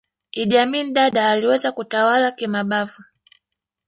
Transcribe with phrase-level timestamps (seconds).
[0.41, 3.03] idd amin dada aliweza kutawala kimabavu